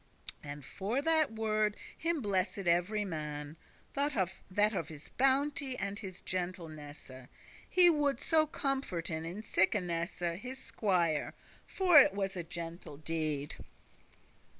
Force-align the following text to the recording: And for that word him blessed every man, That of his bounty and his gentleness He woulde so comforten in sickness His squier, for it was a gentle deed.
And 0.43 0.65
for 0.65 0.99
that 1.03 1.31
word 1.31 1.77
him 1.95 2.23
blessed 2.23 2.57
every 2.65 3.05
man, 3.05 3.55
That 3.93 4.15
of 4.17 4.87
his 4.87 5.09
bounty 5.09 5.77
and 5.77 5.99
his 5.99 6.21
gentleness 6.21 7.11
He 7.69 7.87
woulde 7.87 8.19
so 8.19 8.47
comforten 8.47 9.25
in 9.27 9.43
sickness 9.43 10.17
His 10.17 10.57
squier, 10.57 11.33
for 11.67 11.99
it 12.01 12.15
was 12.15 12.35
a 12.35 12.41
gentle 12.43 12.97
deed. 12.97 13.57